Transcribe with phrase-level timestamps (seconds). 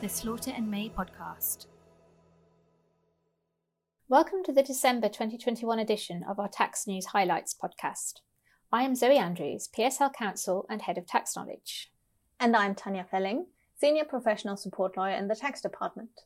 [0.00, 1.66] the Slaughter and May podcast.
[4.08, 8.20] Welcome to the December 2021 edition of our Tax News Highlights podcast.
[8.72, 11.90] I am Zoe Andrews, PSL Counsel and Head of Tax Knowledge.
[12.38, 13.44] And I'm Tanja Velling,
[13.78, 16.22] Senior Professional Support Lawyer in the Tax Department.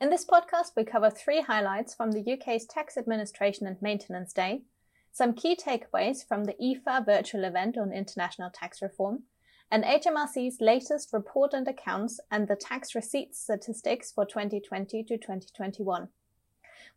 [0.00, 4.62] In this podcast, we cover three highlights from the UK's Tax Administration and Maintenance Day,
[5.10, 9.24] some key takeaways from the IFA virtual event on international tax reform,
[9.70, 16.08] and HMRC's latest report and accounts and the tax receipts statistics for 2020 to 2021.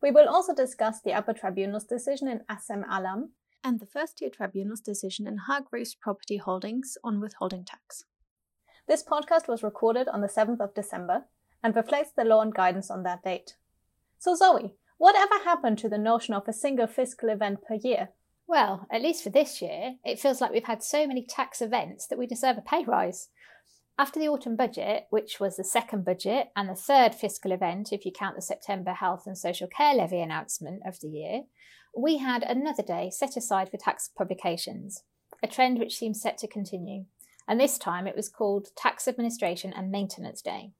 [0.02, 3.32] We will also discuss the upper tribunal's decision in Assem Allam
[3.64, 8.06] and the first tier tribunal's decision in Hargreaves Property Holdings on withholding tax.
[8.88, 11.26] This podcast was recorded on the 7th of December
[11.64, 13.56] and reflects the law and guidance on that date.
[14.18, 18.10] So, Zoe, whatever happened to the notion of a single fiscal event per year?
[18.52, 22.06] Well, at least for this year, it feels like we've had so many tax events
[22.08, 23.30] that we deserve a pay rise.
[23.98, 28.06] After the autumn budget, which was the second budget and the third fiscal event if
[28.06, 31.44] you count the September Health and Social Care Levy announcement of the year,
[31.98, 35.04] we had another day set aside for tax publications,
[35.42, 37.06] a trend which seems set to continue.
[37.48, 40.72] And this time it was called Tax Administration and Maintenance Day.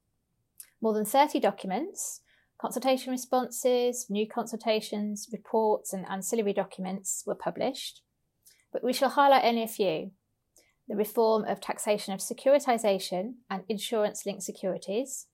[0.82, 2.20] More than 30 documents,
[2.62, 8.02] consultation responses, new consultations, reports, and ancillary documents were published.
[8.72, 10.12] But we shall highlight only a few
[10.88, 15.26] the reform of taxation of securitisation and insurance linked securities,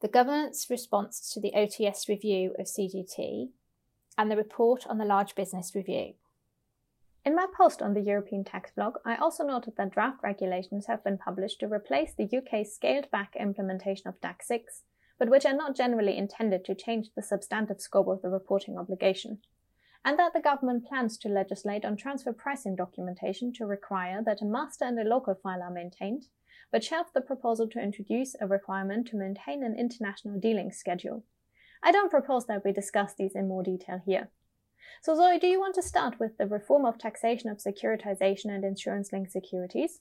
[0.00, 3.48] the government's response to the OTS review of CGT,
[4.16, 6.14] and the report on the Large Business Review.
[7.24, 11.04] In my post on the European Tax blog, I also noted that draft regulations have
[11.04, 14.82] been published to replace the UK's scaled back implementation of DAC 6,
[15.18, 19.38] but which are not generally intended to change the substantive scope of the reporting obligation
[20.04, 24.44] and that the government plans to legislate on transfer pricing documentation to require that a
[24.44, 26.26] master and a local file are maintained,
[26.70, 31.24] but shelved the proposal to introduce a requirement to maintain an international dealing schedule.
[31.82, 34.30] I don't propose that we discuss these in more detail here.
[35.02, 38.64] So, Zoe, do you want to start with the reform of taxation of securitization and
[38.64, 40.00] insurance linked securities?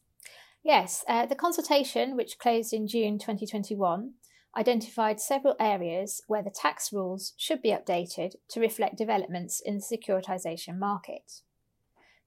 [0.63, 4.13] Yes, uh, the consultation, which closed in June 2021,
[4.57, 9.83] identified several areas where the tax rules should be updated to reflect developments in the
[9.83, 11.41] securitisation market.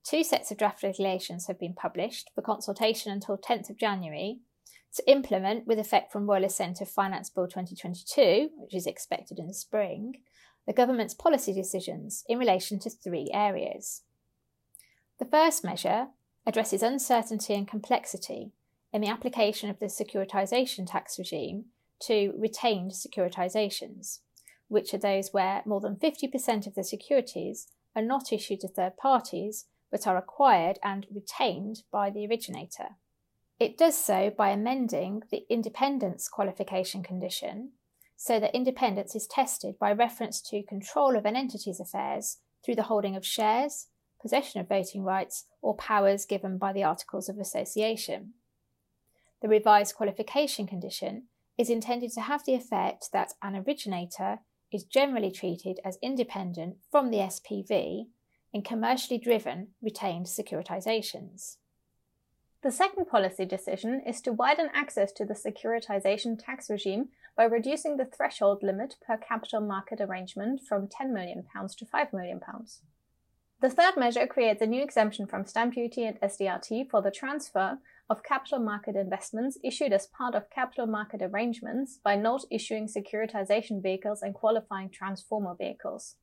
[0.05, 4.39] Two sets of draft regulations have been published for consultation until 10th of January
[4.95, 9.47] to implement, with effect from Royal Assent of Finance Bill 2022, which is expected in
[9.47, 10.15] the spring,
[10.67, 14.03] the government's policy decisions in relation to three areas.
[15.19, 16.09] The first measure
[16.47, 18.53] addresses uncertainty and complexity
[18.93, 21.67] in the application of the securitisation tax regime
[22.03, 24.21] to retained securitizations,
[24.69, 28.97] which are those where more than 50% of the securities are not issued to third
[28.97, 32.97] parties but are acquired and retained by the originator.
[33.59, 37.73] It does so by amending the independence qualification condition
[38.17, 42.85] so that independence is tested by reference to control of an entity's affairs through the
[42.85, 43.89] holding of shares,
[44.21, 48.35] possession of voting rights, or powers given by the Articles of Association.
[49.41, 51.25] The revised qualification condition
[51.61, 54.39] is intended to have the effect that an originator
[54.73, 58.07] is generally treated as independent from the SPV
[58.51, 61.59] in commercially driven retained securitizations.
[62.63, 67.99] The second policy decision is to widen access to the securitization tax regime by reducing
[67.99, 71.45] the threshold limit per capital market arrangement from £10 million
[71.77, 72.41] to £5 million.
[73.61, 77.79] The third measure creates a new exemption from stamp duty and SDRT for the transfer
[78.11, 83.81] of capital market investments issued as part of capital market arrangements by note issuing securitization
[83.81, 86.17] vehicles and qualifying transformer vehicles.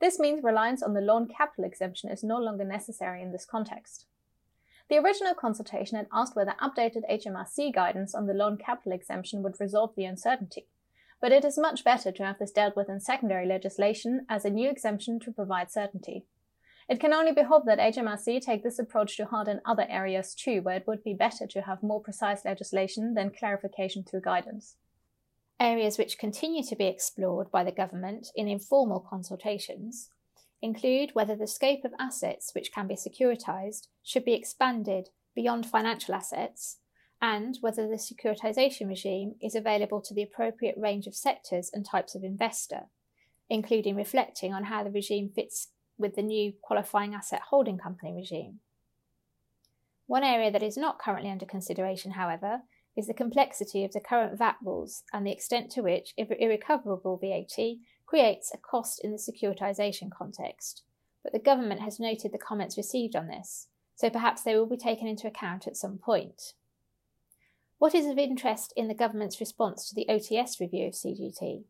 [0.00, 4.06] This means reliance on the loan capital exemption is no longer necessary in this context.
[4.90, 9.60] The original consultation had asked whether updated HMRC guidance on the loan capital exemption would
[9.60, 10.66] resolve the uncertainty,
[11.20, 14.50] but it is much better to have this dealt with in secondary legislation as a
[14.50, 16.26] new exemption to provide certainty.
[16.88, 20.34] It can only be hoped that HMRC take this approach to heart in other areas
[20.34, 24.76] too, where it would be better to have more precise legislation than clarification through guidance.
[25.60, 30.10] Areas which continue to be explored by the government in informal consultations
[30.60, 36.14] include whether the scope of assets which can be securitised should be expanded beyond financial
[36.14, 36.78] assets
[37.20, 42.16] and whether the securitisation regime is available to the appropriate range of sectors and types
[42.16, 42.82] of investor,
[43.48, 45.68] including reflecting on how the regime fits
[46.02, 48.58] with the new qualifying asset holding company regime.
[50.06, 52.62] One area that is not currently under consideration, however,
[52.94, 57.76] is the complexity of the current VAT rules and the extent to which irrecoverable VAT
[58.04, 60.82] creates a cost in the securitisation context.
[61.22, 64.76] But the government has noted the comments received on this, so perhaps they will be
[64.76, 66.52] taken into account at some point.
[67.78, 71.64] What is of interest in the government's response to the OTS review of CGT?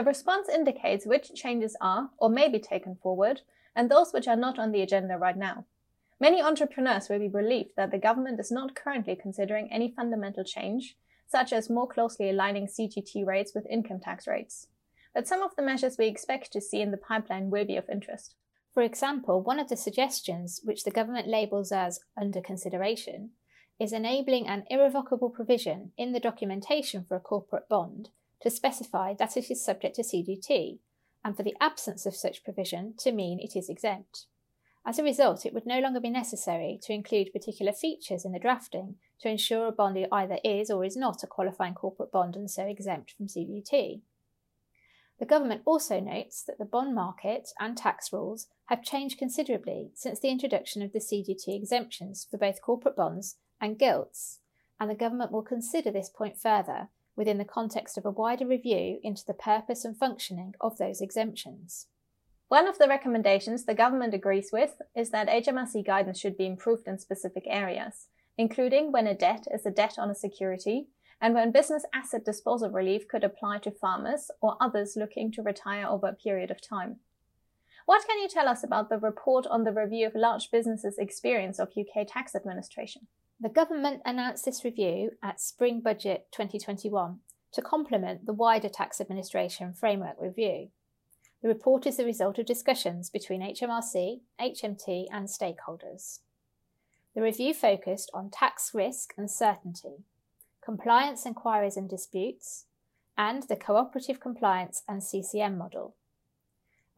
[0.00, 3.42] The response indicates which changes are or may be taken forward
[3.76, 5.66] and those which are not on the agenda right now.
[6.18, 10.96] Many entrepreneurs will be relieved that the government is not currently considering any fundamental change,
[11.26, 14.68] such as more closely aligning CGT rates with income tax rates.
[15.12, 17.90] But some of the measures we expect to see in the pipeline will be of
[17.90, 18.36] interest.
[18.72, 23.32] For example, one of the suggestions, which the government labels as under consideration,
[23.78, 28.08] is enabling an irrevocable provision in the documentation for a corporate bond
[28.42, 30.78] to specify that it is subject to CGT,
[31.24, 34.26] and for the absence of such provision to mean it is exempt.
[34.86, 38.38] As a result, it would no longer be necessary to include particular features in the
[38.38, 42.50] drafting to ensure a bond either is or is not a qualifying corporate bond and
[42.50, 44.00] so exempt from CGT.
[45.18, 50.18] The government also notes that the bond market and tax rules have changed considerably since
[50.18, 54.38] the introduction of the CGT exemptions for both corporate bonds and gilts,
[54.80, 58.98] and the government will consider this point further within the context of a wider review
[59.02, 61.86] into the purpose and functioning of those exemptions.
[62.48, 66.88] One of the recommendations the government agrees with is that HMRC guidance should be improved
[66.88, 70.88] in specific areas, including when a debt is a debt on a security
[71.20, 75.86] and when business asset disposal relief could apply to farmers or others looking to retire
[75.86, 76.96] over a period of time.
[77.86, 81.58] What can you tell us about the report on the review of large businesses' experience
[81.58, 83.08] of UK tax administration?
[83.42, 87.20] The government announced this review at Spring Budget 2021
[87.52, 90.68] to complement the wider tax administration framework review.
[91.40, 96.18] The report is the result of discussions between HMRC, HMT, and stakeholders.
[97.14, 100.04] The review focused on tax risk and certainty,
[100.62, 102.66] compliance inquiries and disputes,
[103.16, 105.94] and the cooperative compliance and CCM model.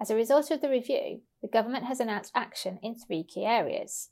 [0.00, 4.08] As a result of the review, the government has announced action in three key areas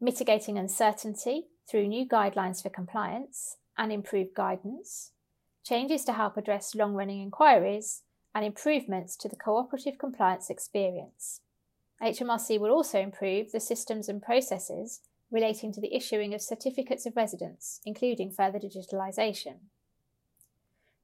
[0.00, 5.12] mitigating uncertainty through new guidelines for compliance and improved guidance,
[5.64, 8.02] changes to help address long running inquiries,
[8.34, 11.40] and improvements to the cooperative compliance experience.
[12.02, 15.00] HMRC will also improve the systems and processes
[15.30, 19.56] relating to the issuing of certificates of residence, including further digitalisation.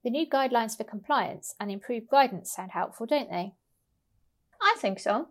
[0.04, 3.54] The new guidelines for compliance and improved guidance sound helpful, don't they?
[4.60, 5.28] I think so.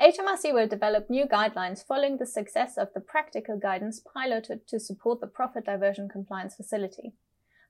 [0.00, 5.20] HMRC will develop new guidelines following the success of the practical guidance piloted to support
[5.20, 7.14] the profit diversion compliance facility.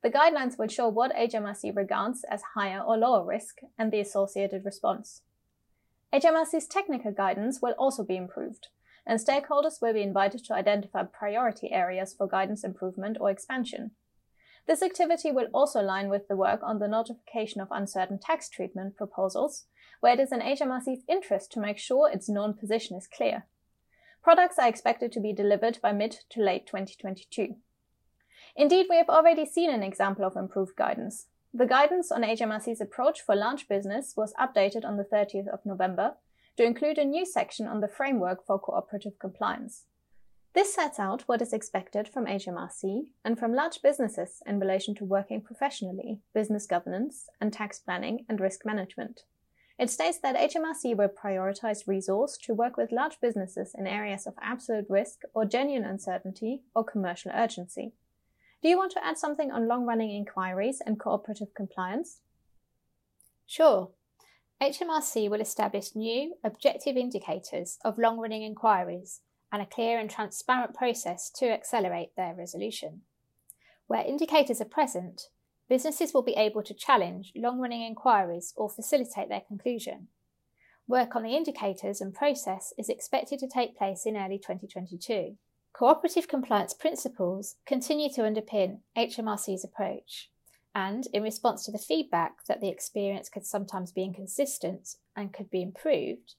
[0.02, 4.64] The guidelines will show what HMRC regards as higher or lower risk and the associated
[4.64, 5.20] response.
[6.14, 8.68] HMRC's technical guidance will also be improved,
[9.06, 13.90] and stakeholders will be invited to identify priority areas for guidance improvement or expansion.
[14.66, 18.96] This activity will also align with the work on the notification of uncertain tax treatment
[18.96, 19.66] proposals,
[20.00, 23.46] where it is in HMRC's interest to make sure its known position is clear.
[24.22, 27.56] Products are expected to be delivered by mid to late 2022.
[28.56, 31.26] Indeed, we have already seen an example of improved guidance.
[31.52, 36.14] The guidance on HMRC's approach for large business was updated on the 30th of November
[36.56, 39.84] to include a new section on the framework for cooperative compliance.
[40.54, 45.04] This sets out what is expected from HMRC and from large businesses in relation to
[45.04, 49.22] working professionally, business governance, and tax planning and risk management.
[49.80, 54.34] It states that HMRC will prioritize resource to work with large businesses in areas of
[54.40, 57.92] absolute risk or genuine uncertainty or commercial urgency.
[58.62, 62.20] Do you want to add something on long running inquiries and cooperative compliance?
[63.44, 63.90] Sure.
[64.62, 69.20] HMRC will establish new, objective indicators of long running inquiries
[69.54, 73.02] and a clear and transparent process to accelerate their resolution.
[73.86, 75.28] Where indicators are present,
[75.68, 80.08] businesses will be able to challenge long running inquiries or facilitate their conclusion.
[80.88, 85.36] Work on the indicators and process is expected to take place in early 2022.
[85.72, 90.30] Cooperative compliance principles continue to underpin HMRC's approach.
[90.74, 95.48] And in response to the feedback that the experience could sometimes be inconsistent and could
[95.48, 96.34] be improved,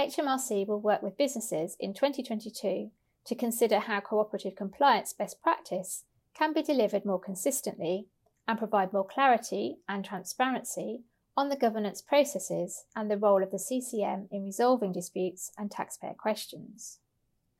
[0.00, 2.90] HMRC will work with businesses in 2022
[3.26, 8.06] to consider how cooperative compliance best practice can be delivered more consistently
[8.48, 11.00] and provide more clarity and transparency
[11.36, 16.14] on the governance processes and the role of the CCM in resolving disputes and taxpayer
[16.14, 17.00] questions.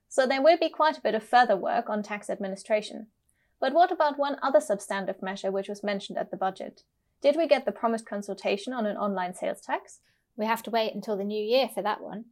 [0.08, 3.08] So there will be quite a bit of further work on tax administration.
[3.60, 6.84] But what about one other substantive measure which was mentioned at the budget?
[7.20, 10.00] Did we get the promised consultation on an online sales tax?
[10.40, 12.24] We have to wait until the new year for that one.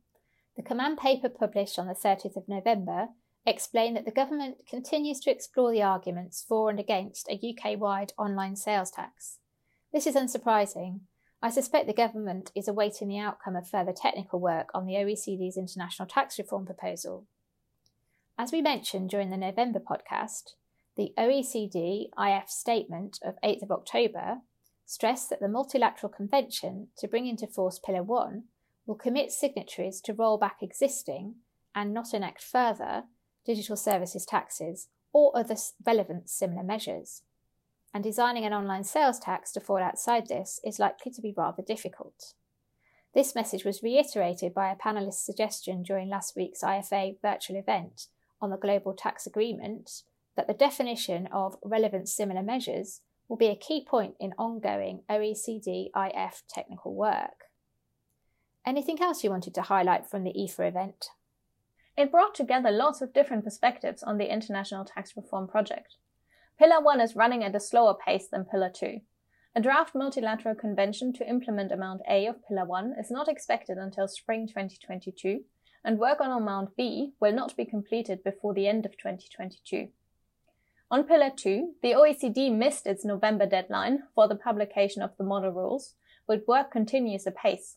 [0.57, 3.09] The command paper published on the 30th of November
[3.45, 8.15] explained that the government continues to explore the arguments for and against a UK wide
[8.17, 9.41] online sales tax.
[9.93, 11.01] This is unsurprising.
[11.43, 15.59] I suspect the government is awaiting the outcome of further technical work on the OECD's
[15.59, 17.27] international tax reform proposal.
[18.39, 20.55] As we mentioned during the November podcast,
[20.97, 24.39] The OECD IF statement of 8th of October
[24.89, 28.45] stressed that the Multilateral Convention to bring into force Pillar 1
[28.87, 31.35] will commit signatories to roll back existing
[31.75, 33.05] and not enact further
[33.45, 37.21] digital services taxes or other relevant similar measures.
[37.93, 41.63] And designing an online sales tax to fall outside this is likely to be rather
[41.63, 42.33] difficult.
[43.13, 48.07] This message was reiterated by a panelist's suggestion during last week's IFA virtual event
[48.41, 50.03] on the Global Tax Agreement
[50.35, 55.91] that the definition of relevant similar measures will be a key point in ongoing OECD
[55.95, 57.45] IF technical work.
[58.67, 61.07] Anything else you wanted to highlight from the IFA event?
[61.97, 65.97] It brought together lots of different perspectives on the international tax reform project.
[66.59, 69.01] Pillar 1 is running at a slower pace than Pillar 2.
[69.57, 74.07] A draft multilateral convention to implement Amount A of Pillar 1 is not expected until
[74.07, 75.41] spring 2022,
[75.85, 79.89] and work on Amount B will not be completed before the end of 2022.
[80.91, 85.51] On Pillar 2, the OECD missed its November deadline for the publication of the model
[85.51, 85.95] rules,
[86.27, 87.77] but work continues apace.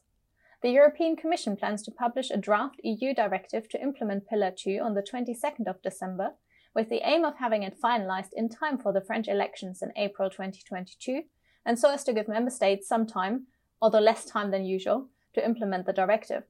[0.62, 4.94] The European Commission plans to publish a draft EU directive to implement Pillar 2 on
[4.94, 6.36] the 22nd of December,
[6.74, 10.30] with the aim of having it finalised in time for the French elections in April
[10.30, 11.24] 2022,
[11.65, 13.48] and so as to give member states some time,
[13.82, 16.44] although less time than usual, to implement the directive.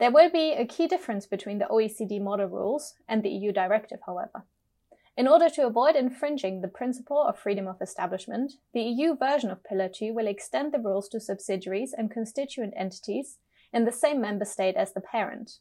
[0.00, 4.00] There will be a key difference between the OECD model rules and the EU directive,
[4.04, 4.44] however.
[5.14, 9.62] In order to avoid infringing the principle of freedom of establishment, the EU version of
[9.62, 13.36] Pillar 2 will extend the rules to subsidiaries and constituent entities
[13.74, 15.58] in the same member state as the parent.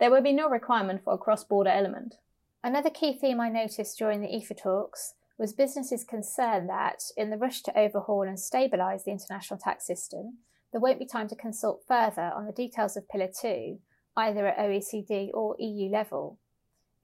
[0.00, 2.16] There will be no requirement for a cross border element.
[2.64, 7.38] Another key theme I noticed during the IFA talks was businesses' concern that, in the
[7.38, 10.38] rush to overhaul and stabilise the international tax system,
[10.72, 13.78] there won't be time to consult further on the details of Pillar 2,
[14.16, 16.38] either at OECD or EU level,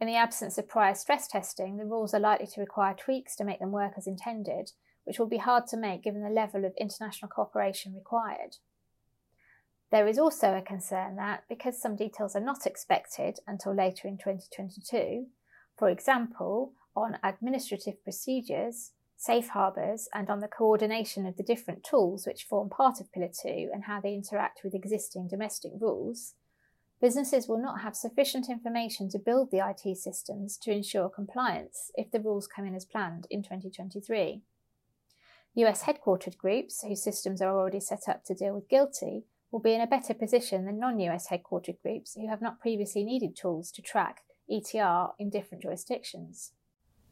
[0.01, 3.45] in the absence of prior stress testing, the rules are likely to require tweaks to
[3.45, 4.73] make them work as intended,
[5.05, 8.57] which will be hard to make given the level of international cooperation required.
[9.91, 14.19] There is also a concern that, because some details are not expected until later in
[14.19, 15.27] 2022,
[15.79, 22.27] for example, on administrative procedures, safe harbours, and on the coordination of the different tools
[22.27, 26.35] which form part of Pillar 2 and how they interact with existing domestic rules,
[27.05, 32.11] businesses will not have sufficient information to build the IT systems to ensure compliance if
[32.11, 34.41] the rules come in as planned in 2023.
[35.57, 39.75] US headquartered groups, whose systems are already set up to deal with GILTI, will be
[39.75, 43.71] in a better position than non US headquartered groups who have not previously needed tools
[43.73, 46.53] to track ETR in different jurisdictions.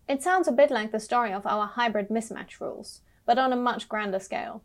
[0.09, 3.57] It sounds a bit like the story of our hybrid mismatch rules, but on a
[3.57, 4.63] much grander scale.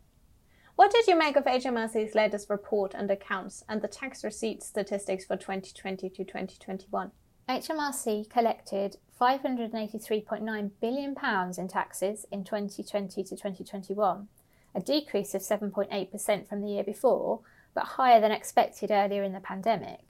[0.78, 5.24] What did you make of HMRC's latest report and accounts and the tax receipt statistics
[5.24, 7.10] for 2020 to 2021?
[7.48, 11.16] HMRC collected £583.9 billion
[11.58, 14.28] in taxes in 2020 to 2021,
[14.72, 17.40] a decrease of 7.8% from the year before,
[17.74, 20.04] but higher than expected earlier in the pandemic.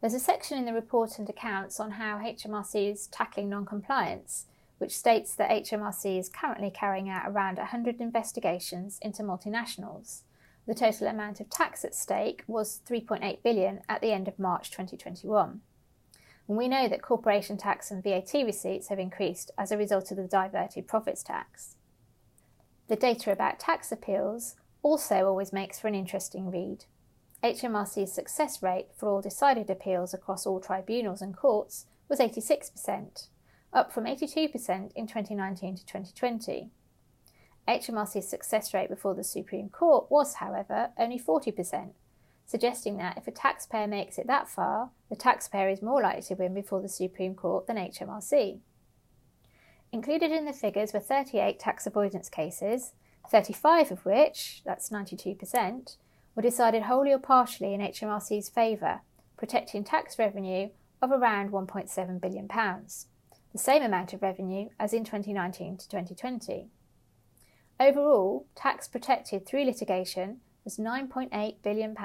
[0.00, 4.46] There's a section in the report and accounts on how HMRC is tackling non compliance,
[4.82, 10.22] which states that HMRC is currently carrying out around 100 investigations into multinationals.
[10.66, 14.72] The total amount of tax at stake was 3.8 billion at the end of March
[14.72, 15.60] 2021.
[16.48, 20.16] And we know that corporation tax and VAT receipts have increased as a result of
[20.16, 21.76] the diverted profits tax.
[22.88, 26.86] The data about tax appeals also always makes for an interesting read.
[27.44, 33.28] HMRC's success rate for all decided appeals across all tribunals and courts was 86%
[33.72, 36.70] up from 82% in 2019 to 2020.
[37.68, 41.90] HMRC's success rate before the Supreme Court was, however, only 40%,
[42.44, 46.34] suggesting that if a taxpayer makes it that far, the taxpayer is more likely to
[46.34, 48.58] win before the Supreme Court than HMRC.
[49.92, 52.92] Included in the figures were 38 tax avoidance cases,
[53.30, 55.96] 35 of which, that's 92%,
[56.34, 59.02] were decided wholly or partially in HMRC's favour,
[59.36, 62.48] protecting tax revenue of around £1.7 billion
[63.52, 66.68] the same amount of revenue as in 2019 to 2020.
[67.78, 71.96] Overall, tax protected through litigation was £9.8 billion.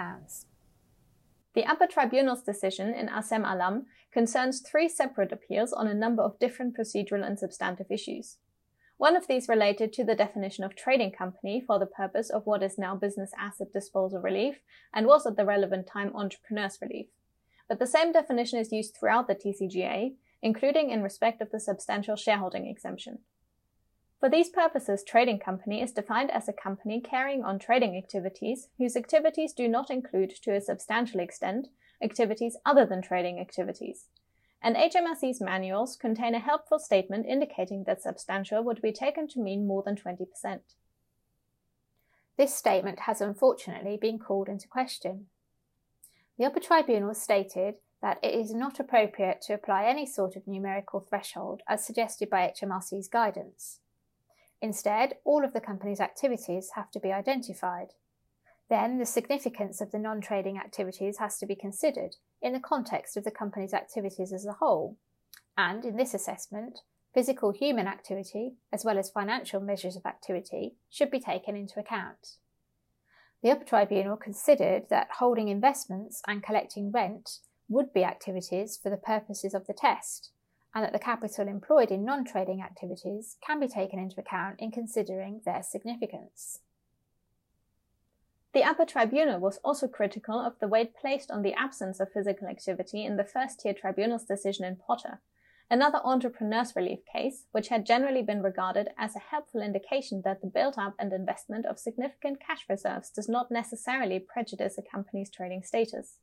[1.54, 6.40] The upper tribunal's decision in Assem Allam concerns three separate appeals on a number of
[6.40, 8.38] different procedural and substantive issues.
[8.98, 12.64] One of these related to the definition of trading company for the purpose of what
[12.64, 14.58] is now business asset disposal relief
[14.94, 17.08] and was at the relevant time entrepreneurs relief.
[17.70, 22.16] But the same definition is used throughout the TCGA, including in respect of the substantial
[22.16, 23.20] shareholding exemption.
[24.20, 28.96] For these purposes, trading company is defined as a company carrying on trading activities whose
[28.96, 31.68] activities do not include, to a substantial extent,
[32.02, 34.08] activities other than trading activities.
[34.62, 39.68] and HMRC's manuals contain a helpful statement indicating that substantial would be taken to mean
[39.68, 40.26] more than 20%.
[42.38, 45.28] This statement has unfortunately been called into question.
[46.38, 51.00] The upper tribunal stated that it is not appropriate to apply any sort of numerical
[51.00, 53.80] threshold as suggested by HMRC's guidance.
[54.62, 57.90] Instead, all of the company's activities have to be identified.
[58.70, 63.16] Then, the significance of the non trading activities has to be considered in the context
[63.16, 64.98] of the company's activities as a whole.
[65.58, 66.80] And in this assessment,
[67.14, 72.38] physical human activity, as well as financial measures of activity, should be taken into account.
[73.42, 78.98] The upper tribunal considered that holding investments and collecting rent would be activities for the
[78.98, 80.32] purposes of the test,
[80.74, 84.72] and that the capital employed in non trading activities can be taken into account in
[84.72, 86.60] considering their significance.
[88.54, 92.48] The upper tribunal was also critical of the weight placed on the absence of physical
[92.48, 95.20] activity in the first tier tribunal's decision in Potter,
[95.70, 100.48] another entrepreneurs relief case, which had generally been regarded as a helpful indication that the
[100.48, 105.62] build up and investment of significant cash reserves does not necessarily prejudice a company's trading
[105.62, 106.16] status.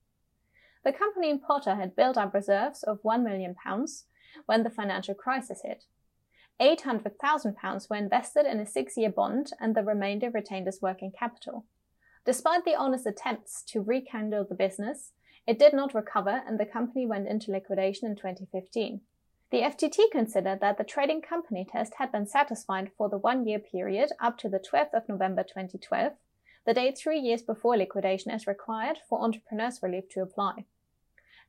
[0.84, 3.56] The company in Potter had built up reserves of £1 million
[4.44, 5.84] when the financial crisis hit.
[6.60, 11.64] £800,000 were invested in a six year bond and the remainder retained as working capital.
[12.26, 15.12] Despite the owner's attempts to rekindle the business,
[15.46, 19.00] it did not recover and the company went into liquidation in 2015.
[19.50, 23.58] The FTT considered that the trading company test had been satisfied for the one year
[23.58, 26.12] period up to the 12th of November 2012,
[26.66, 30.64] the date three years before liquidation as required for entrepreneurs relief to apply.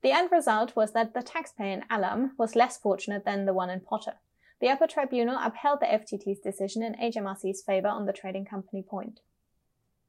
[0.05, 3.71] The end result was that the taxpayer in Allam was less fortunate than the one
[3.71, 4.17] in Potter.
[4.61, 9.21] The upper tribunal upheld the FTT's decision in HMRC's favour on the trading company point.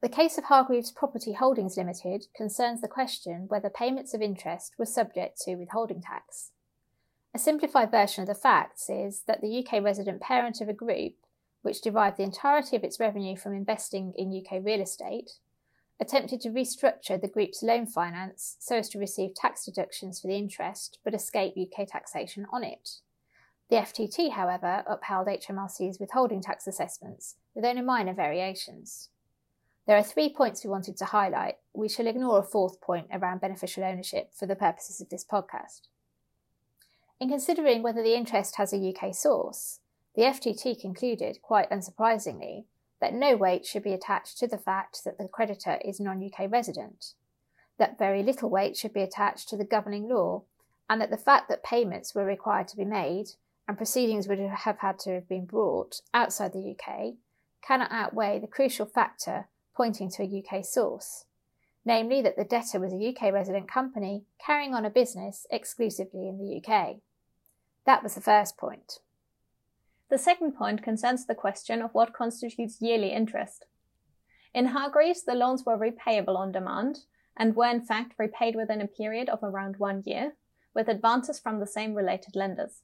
[0.03, 4.85] The case of Hargreaves Property Holdings Limited concerns the question whether payments of interest were
[4.85, 6.51] subject to withholding tax.
[7.33, 11.15] A simplified version of the facts is that the UK resident parent of a group,
[11.63, 15.39] which derived the entirety of its revenue from investing in UK real estate,
[15.99, 20.37] attempted to restructure the group's loan finance so as to receive tax deductions for the
[20.37, 22.99] interest but escape UK taxation on it.
[23.69, 29.09] The FTT, however, upheld HMRC's withholding tax assessments with only minor variations.
[29.87, 31.55] There are three points we wanted to highlight.
[31.73, 35.81] We shall ignore a fourth point around beneficial ownership for the purposes of this podcast.
[37.19, 39.79] In considering whether the interest has a UK source,
[40.15, 42.65] the FTT concluded, quite unsurprisingly,
[42.99, 46.51] that no weight should be attached to the fact that the creditor is non UK
[46.51, 47.13] resident,
[47.77, 50.43] that very little weight should be attached to the governing law,
[50.89, 53.31] and that the fact that payments were required to be made
[53.67, 57.15] and proceedings would have had to have been brought outside the UK
[57.61, 61.25] cannot outweigh the crucial factor pointing to a UK source,
[61.85, 66.37] namely that the debtor was a UK resident company carrying on a business exclusively in
[66.37, 66.97] the UK.
[67.85, 68.99] That was the first point.
[70.09, 73.65] The second point concerns the question of what constitutes yearly interest.
[74.53, 76.99] In Hargreaves, the loans were repayable on demand
[77.35, 80.35] and were in fact repaid within a period of around one year,
[80.73, 82.81] with advances from the same related lenders.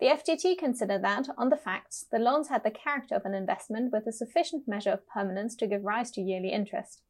[0.00, 3.92] The FTT considered that, on the facts, the loans had the character of an investment
[3.92, 7.02] with a sufficient measure of permanence to give rise to yearly interest.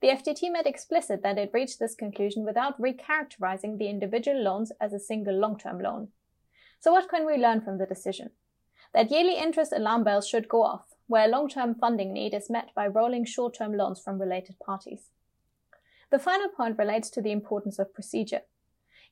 [0.00, 4.92] The FTT made explicit that it reached this conclusion without recharacterizing the individual loans as
[4.92, 6.08] a single long term loan.
[6.80, 8.30] So, what can we learn from the decision?
[8.94, 12.86] That yearly interest alarm bells should go off where long-term funding need is met by
[12.86, 15.08] rolling short-term loans from related parties.
[16.10, 18.42] The final point relates to the importance of procedure.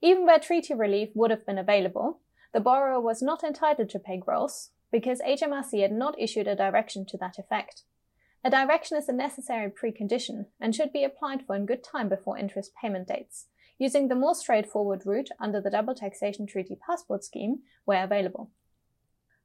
[0.03, 2.21] Even where treaty relief would have been available,
[2.53, 7.07] the borrower was not entitled to pay gross because HMRC had not issued a direction
[7.07, 7.85] to that effect.
[8.45, 12.39] A direction is a necessary precondition and should be applied for in good time before
[12.39, 13.47] interest payment dates,
[13.79, 18.51] using the more straightforward route under the Double Taxation Treaty Passport Scheme where available.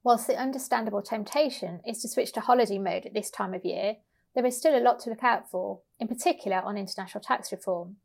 [0.04, 3.96] Whilst the understandable temptation is to switch to holiday mode at this time of year,
[4.34, 7.96] there is still a lot to look out for, in particular on international tax reform.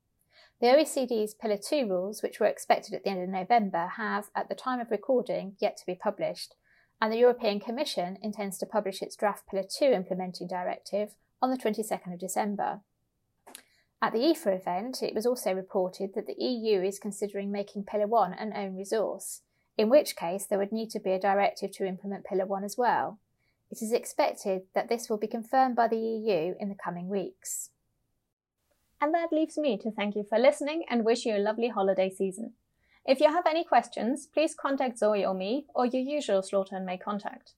[0.60, 4.50] The OECD's Pillar 2 rules, which were expected at the end of November, have, at
[4.50, 6.56] the time of recording, yet to be published,
[7.02, 11.58] and the European Commission intends to publish its draft Pillar 2 implementing directive on the
[11.58, 12.82] 22nd of December.
[14.02, 18.08] At the IFA event, it was also reported that the EU is considering making Pillar
[18.08, 19.42] 1 an own resource,
[19.78, 22.78] in which case there would need to be a directive to implement Pillar 1 as
[22.78, 23.20] well.
[23.70, 27.70] It is expected that this will be confirmed by the EU in the coming weeks.
[29.00, 32.10] And that leaves me to thank you for listening and wish you a lovely holiday
[32.10, 32.54] season.
[33.06, 36.86] If you have any questions, please contact Zoe or me or your usual Slaughter and
[36.86, 37.54] May contact.